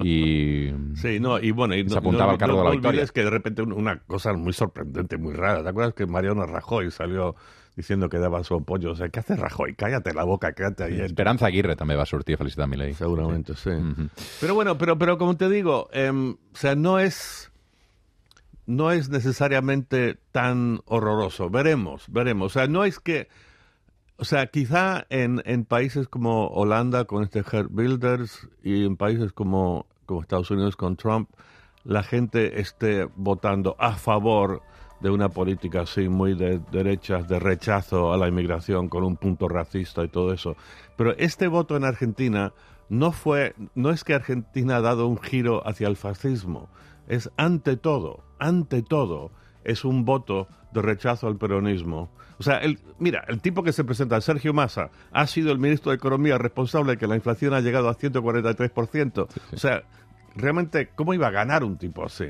i... 0.00 0.72
Sí, 0.94 1.18
no, 1.20 1.38
y 1.40 1.50
bueno, 1.50 1.74
y 1.74 1.82
Se 1.82 1.94
no, 1.94 1.98
apuntaba 1.98 2.26
no- 2.26 2.32
al 2.32 2.38
cargo 2.38 2.56
no- 2.56 2.62
de 2.62 2.64
la 2.68 2.70
victoria. 2.72 2.90
olvides 3.00 3.12
que 3.12 3.24
de 3.24 3.30
repente 3.30 3.62
un- 3.62 3.72
una 3.72 3.98
cosa 4.06 4.32
muy 4.32 4.52
sorprendente, 4.52 5.18
muy 5.18 5.34
rara. 5.34 5.62
¿Te 5.62 5.68
acuerdas 5.68 5.94
que 5.94 6.06
Mariano 6.06 6.46
Rajoy 6.46 6.90
salió 6.90 7.34
diciendo 7.76 8.08
que 8.08 8.18
daba 8.18 8.42
su 8.44 8.54
apoyo? 8.54 8.92
O 8.92 8.96
sea, 8.96 9.08
¿qué 9.08 9.20
hace 9.20 9.36
Rajoy? 9.36 9.74
Cállate 9.74 10.14
la 10.14 10.24
boca, 10.24 10.52
quédate 10.52 10.84
ahí. 10.84 11.00
Esperanza 11.00 11.46
Aguirre 11.46 11.76
també 11.76 11.96
va 11.96 12.02
a 12.02 12.06
felicitar 12.06 12.68
Milei. 12.68 12.94
Seguramente, 12.94 13.54
sí. 13.54 13.70
Pero 14.40 14.54
bueno, 14.54 14.76
pero, 14.78 14.98
pero 14.98 15.18
como 15.18 15.36
te 15.36 15.48
digo, 15.48 15.88
em, 15.92 16.32
o 16.32 16.56
sea, 16.56 16.74
no 16.74 16.98
es 16.98 17.50
no 18.70 18.92
es 18.92 19.10
necesariamente 19.10 20.18
tan 20.30 20.80
horroroso. 20.86 21.50
Veremos, 21.50 22.04
veremos. 22.08 22.46
O 22.46 22.58
sea, 22.58 22.68
no 22.68 22.84
es 22.84 23.00
que, 23.00 23.28
o 24.16 24.24
sea, 24.24 24.46
quizá 24.46 25.06
en, 25.10 25.42
en 25.44 25.64
países 25.64 26.06
como 26.06 26.46
Holanda 26.48 27.04
con 27.04 27.24
este 27.24 27.42
Geert 27.42 27.70
Wilders 27.72 28.48
y 28.62 28.84
en 28.84 28.96
países 28.96 29.32
como, 29.32 29.86
como 30.06 30.22
Estados 30.22 30.50
Unidos 30.52 30.76
con 30.76 30.96
Trump, 30.96 31.30
la 31.82 32.04
gente 32.04 32.60
esté 32.60 33.08
votando 33.16 33.74
a 33.78 33.92
favor 33.96 34.62
de 35.00 35.10
una 35.10 35.28
política 35.28 35.82
así 35.82 36.08
muy 36.08 36.34
de 36.34 36.60
derechas, 36.70 37.28
de 37.28 37.38
rechazo 37.38 38.12
a 38.12 38.16
la 38.16 38.28
inmigración 38.28 38.88
con 38.88 39.04
un 39.04 39.16
punto 39.16 39.48
racista 39.48 40.04
y 40.04 40.08
todo 40.08 40.32
eso. 40.32 40.56
Pero 40.96 41.16
este 41.16 41.48
voto 41.48 41.76
en 41.76 41.84
Argentina 41.84 42.52
no 42.88 43.12
fue, 43.12 43.54
no 43.74 43.90
es 43.90 44.04
que 44.04 44.14
Argentina 44.14 44.76
ha 44.76 44.80
dado 44.80 45.06
un 45.06 45.18
giro 45.18 45.66
hacia 45.66 45.88
el 45.88 45.96
fascismo, 45.96 46.68
es 47.08 47.30
ante 47.36 47.76
todo, 47.76 48.24
ante 48.38 48.82
todo, 48.82 49.30
es 49.64 49.84
un 49.84 50.04
voto 50.04 50.48
de 50.72 50.82
rechazo 50.82 51.26
al 51.26 51.36
peronismo. 51.36 52.10
O 52.38 52.42
sea, 52.42 52.58
el, 52.58 52.78
mira, 52.98 53.24
el 53.28 53.40
tipo 53.40 53.62
que 53.62 53.72
se 53.72 53.84
presenta, 53.84 54.20
Sergio 54.20 54.54
Massa, 54.54 54.90
ha 55.12 55.26
sido 55.26 55.52
el 55.52 55.58
ministro 55.58 55.90
de 55.90 55.96
Economía 55.96 56.38
responsable 56.38 56.92
de 56.92 56.98
que 56.98 57.06
la 57.06 57.16
inflación 57.16 57.52
ha 57.52 57.60
llegado 57.60 57.88
a 57.88 57.96
143%. 57.96 59.28
O 59.52 59.56
sea, 59.58 59.82
realmente, 60.34 60.88
¿cómo 60.94 61.12
iba 61.14 61.26
a 61.26 61.30
ganar 61.30 61.64
un 61.64 61.76
tipo 61.76 62.04
así? 62.04 62.26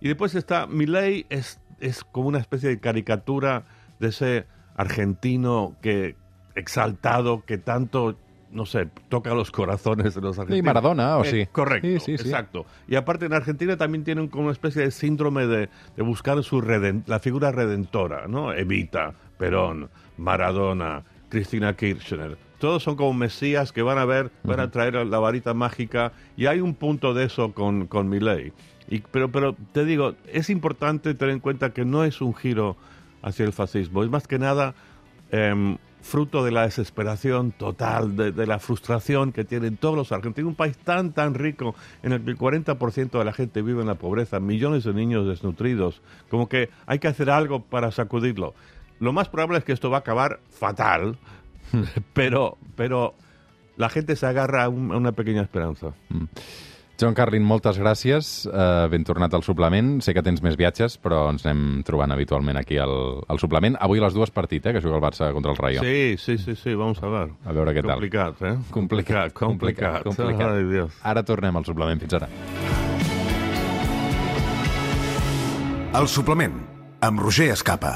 Y 0.00 0.08
después 0.08 0.34
está, 0.34 0.66
Milei 0.66 1.26
es, 1.28 1.60
es 1.80 2.04
como 2.04 2.28
una 2.28 2.38
especie 2.38 2.68
de 2.68 2.78
caricatura 2.80 3.64
de 3.98 4.08
ese 4.08 4.46
argentino 4.76 5.74
que 5.82 6.16
exaltado 6.54 7.44
que 7.44 7.58
tanto 7.58 8.16
no 8.52 8.64
sé, 8.64 8.88
toca 9.10 9.34
los 9.34 9.50
corazones 9.50 10.14
de 10.14 10.20
los 10.22 10.38
argentinos. 10.38 10.64
Maradona, 10.64 11.18
o 11.18 11.24
Eh, 11.24 11.30
sí. 11.30 11.46
Correcto, 11.52 11.86
Sí, 11.88 11.98
sí, 11.98 12.16
sí. 12.16 12.28
exacto. 12.28 12.64
Y 12.88 12.94
aparte 12.94 13.26
en 13.26 13.34
Argentina 13.34 13.76
también 13.76 14.02
tienen 14.04 14.28
como 14.28 14.44
una 14.44 14.52
especie 14.52 14.80
de 14.82 14.90
síndrome 14.92 15.46
de, 15.46 15.68
de 15.96 16.02
buscar 16.02 16.42
su 16.42 16.62
reden- 16.62 17.02
la 17.06 17.18
figura 17.18 17.52
redentora, 17.52 18.28
¿no? 18.28 18.54
Evita, 18.54 19.12
Perón, 19.36 19.90
Maradona, 20.16 21.02
Cristina 21.28 21.74
Kirchner. 21.76 22.38
Todos 22.58 22.82
son 22.84 22.96
como 22.96 23.12
mesías 23.12 23.72
que 23.72 23.82
van 23.82 23.98
a 23.98 24.06
ver, 24.06 24.30
van 24.44 24.60
a 24.60 24.70
traer 24.70 24.94
la 24.94 25.18
varita 25.18 25.52
mágica 25.52 26.12
y 26.36 26.46
hay 26.46 26.60
un 26.60 26.74
punto 26.74 27.12
de 27.12 27.24
eso 27.24 27.52
con, 27.52 27.86
con 27.88 28.08
Milei. 28.08 28.52
Y, 28.88 29.00
pero, 29.00 29.30
pero 29.30 29.56
te 29.72 29.84
digo, 29.84 30.14
es 30.32 30.48
importante 30.50 31.14
tener 31.14 31.34
en 31.34 31.40
cuenta 31.40 31.70
que 31.70 31.84
no 31.84 32.04
es 32.04 32.20
un 32.20 32.34
giro 32.34 32.76
hacia 33.22 33.44
el 33.44 33.52
fascismo, 33.52 34.04
es 34.04 34.10
más 34.10 34.28
que 34.28 34.38
nada 34.38 34.74
em, 35.32 35.76
fruto 36.02 36.44
de 36.44 36.52
la 36.52 36.62
desesperación 36.62 37.50
total, 37.50 38.14
de, 38.14 38.30
de 38.30 38.46
la 38.46 38.60
frustración 38.60 39.32
que 39.32 39.44
tienen 39.44 39.76
todos 39.76 39.96
los 39.96 40.12
argentinos. 40.12 40.50
Un 40.50 40.54
país 40.54 40.76
tan, 40.78 41.12
tan 41.12 41.34
rico 41.34 41.74
en 42.04 42.12
el 42.12 42.22
que 42.22 42.30
el 42.30 42.38
40% 42.38 43.18
de 43.18 43.24
la 43.24 43.32
gente 43.32 43.60
vive 43.62 43.80
en 43.80 43.88
la 43.88 43.96
pobreza, 43.96 44.38
millones 44.38 44.84
de 44.84 44.94
niños 44.94 45.26
desnutridos, 45.26 46.00
como 46.30 46.48
que 46.48 46.70
hay 46.86 47.00
que 47.00 47.08
hacer 47.08 47.28
algo 47.28 47.62
para 47.64 47.90
sacudirlo. 47.90 48.54
Lo 49.00 49.12
más 49.12 49.28
probable 49.28 49.58
es 49.58 49.64
que 49.64 49.72
esto 49.72 49.90
va 49.90 49.96
a 49.96 50.00
acabar 50.00 50.38
fatal, 50.48 51.18
pero, 52.14 52.56
pero 52.76 53.14
la 53.76 53.88
gente 53.88 54.14
se 54.14 54.26
agarra 54.26 54.62
a, 54.64 54.68
un- 54.68 54.92
a 54.92 54.96
una 54.96 55.10
pequeña 55.10 55.42
esperanza. 55.42 55.88
John 56.96 57.12
Carlin, 57.12 57.44
moltes 57.44 57.76
gràcies. 57.76 58.46
Uh, 58.48 58.86
ben 58.88 59.04
tornat 59.04 59.34
al 59.36 59.44
suplement. 59.44 59.98
Sé 60.04 60.14
que 60.16 60.22
tens 60.24 60.40
més 60.44 60.56
viatges, 60.56 60.96
però 60.96 61.26
ens 61.28 61.44
anem 61.44 61.82
trobant 61.84 62.12
habitualment 62.14 62.56
aquí 62.56 62.78
al, 62.80 63.20
al 63.28 63.40
suplement. 63.42 63.76
Avui 63.84 64.00
a 64.00 64.06
les 64.06 64.16
dues 64.16 64.32
partit, 64.32 64.64
eh, 64.64 64.72
que 64.72 64.80
juga 64.84 64.96
el 64.96 65.04
Barça 65.04 65.28
contra 65.36 65.52
el 65.52 65.60
Rayo. 65.60 65.84
Sí, 65.84 66.16
sí, 66.16 66.38
sí, 66.40 66.56
sí, 66.56 66.74
vamos 66.74 67.02
a 67.02 67.12
ver. 67.12 67.28
A 67.44 67.52
veure 67.52 67.76
què 67.76 67.84
tal. 67.84 68.00
Complicat, 68.00 68.40
eh? 68.48 68.54
Complicat, 68.72 69.36
complicat, 69.36 70.08
complicat. 70.08 70.56
Ai, 70.56 70.64
Dios. 70.72 70.96
Ara 71.04 71.24
tornem 71.26 71.60
al 71.60 71.68
suplement. 71.68 72.00
Fins 72.00 72.16
ara. 72.16 72.30
El 75.96 76.08
suplement, 76.12 76.56
amb 77.04 77.20
Roger 77.24 77.52
Escapa. 77.52 77.94